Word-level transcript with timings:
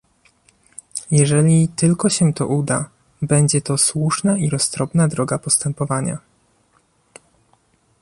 Jeżeli 1.11 1.67
tylko 1.75 2.09
się 2.09 2.33
to 2.33 2.47
uda, 2.47 2.89
będzie 3.21 3.61
to 3.61 3.77
słuszna 3.77 4.37
i 4.37 4.49
roztropna 4.49 5.07
droga 5.07 5.39
postępowania 5.39 6.17